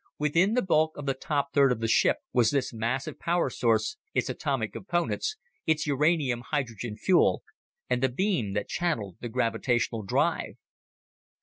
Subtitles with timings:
[0.17, 3.97] Within the bulk of the top third of the ship was this massive power source,
[4.15, 7.43] its atomic components, its uranium hydrogen fuel,
[7.87, 10.55] and the beam that channeled the gravitational drive.